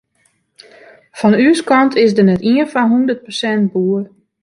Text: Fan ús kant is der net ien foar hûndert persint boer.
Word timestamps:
Fan 1.19 1.33
ús 1.49 1.59
kant 1.69 1.99
is 2.03 2.11
der 2.15 2.25
net 2.27 2.43
ien 2.51 2.69
foar 2.71 2.89
hûndert 2.91 3.23
persint 3.25 3.69
boer. 3.73 4.03